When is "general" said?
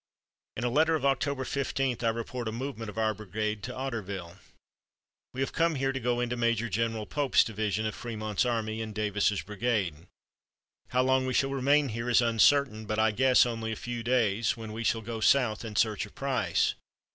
6.69-7.05